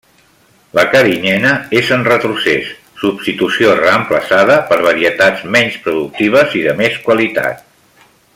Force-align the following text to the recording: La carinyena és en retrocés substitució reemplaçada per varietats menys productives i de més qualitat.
La 0.77 0.83
carinyena 0.93 1.51
és 1.81 1.91
en 1.97 2.05
retrocés 2.07 2.71
substitució 3.01 3.77
reemplaçada 3.81 4.57
per 4.73 4.81
varietats 4.87 5.45
menys 5.57 5.79
productives 5.87 6.61
i 6.63 6.67
de 6.71 6.75
més 6.83 6.99
qualitat. 7.09 7.67